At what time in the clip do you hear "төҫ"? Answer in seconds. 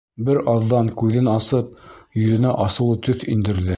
3.11-3.29